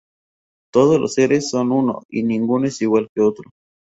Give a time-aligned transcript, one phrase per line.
[0.73, 3.51] Todos los seres son uno y ninguno es igual que otro.